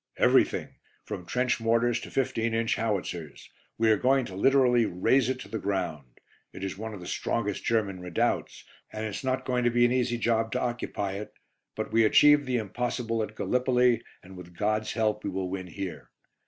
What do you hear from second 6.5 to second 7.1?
It is one of the